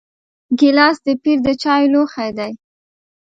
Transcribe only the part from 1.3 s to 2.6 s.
د چایو لوښی دی.